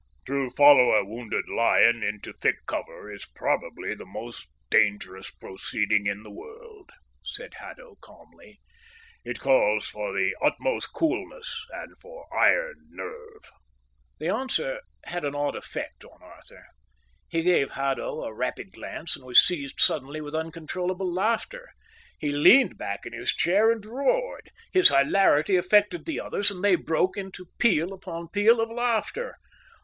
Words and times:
"To 0.25 0.49
follow 0.49 0.93
a 0.93 1.05
wounded 1.05 1.47
lion 1.47 2.01
into 2.01 2.33
thick 2.33 2.65
cover 2.65 3.11
is 3.13 3.27
probably 3.35 3.93
the 3.93 4.03
most 4.07 4.47
dangerous 4.71 5.29
proceeding 5.29 6.07
in 6.07 6.23
the 6.23 6.31
world," 6.31 6.89
said 7.23 7.53
Haddo 7.59 7.97
calmly. 8.01 8.59
"It 9.23 9.37
calls 9.37 9.87
for 9.87 10.11
the 10.11 10.35
utmost 10.41 10.91
coolness 10.91 11.67
and 11.73 11.95
for 11.99 12.25
iron 12.35 12.87
nerve." 12.89 13.43
The 14.17 14.29
answer 14.33 14.79
had 15.05 15.23
an 15.23 15.35
odd 15.35 15.55
effect 15.55 16.03
on 16.03 16.23
Arthur. 16.23 16.65
He 17.29 17.43
gave 17.43 17.73
Haddo 17.73 18.23
a 18.23 18.33
rapid 18.33 18.71
glance, 18.71 19.15
and 19.15 19.23
was 19.23 19.39
seized 19.45 19.79
suddenly 19.79 20.19
with 20.19 20.33
uncontrollable 20.33 21.13
laughter. 21.13 21.69
He 22.17 22.31
leaned 22.31 22.75
back 22.75 23.05
in 23.05 23.13
his 23.13 23.33
chair 23.35 23.69
and 23.69 23.85
roared. 23.85 24.49
His 24.73 24.89
hilarity 24.89 25.57
affected 25.57 26.07
the 26.07 26.19
others, 26.19 26.49
and 26.49 26.63
they 26.63 26.73
broke 26.73 27.17
into 27.17 27.49
peal 27.59 27.93
upon 27.93 28.29
peal 28.29 28.59
of 28.59 28.71
laughter. 28.71 29.35